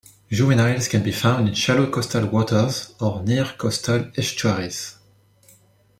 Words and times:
Juveniles 0.31 0.87
can 0.87 1.03
be 1.03 1.11
found 1.11 1.47
in 1.47 1.53
shallow 1.53 1.87
coastal 1.91 2.25
waters 2.25 2.95
or 2.99 3.21
near 3.21 3.45
coastal 3.59 4.09
estuaries. 4.17 4.97